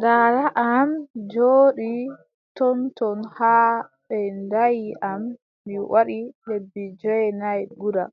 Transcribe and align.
Daada 0.00 0.44
am 0.68 0.88
jooɗi 1.32 1.92
ton 2.56 2.78
ton 2.98 3.18
haa 3.36 3.72
ɓe 4.06 4.18
danyi 4.50 4.88
am 5.10 5.22
mi 5.64 5.74
waɗi 5.92 6.18
lebbi 6.48 6.82
joweenay 7.00 7.60
guda. 7.80 8.04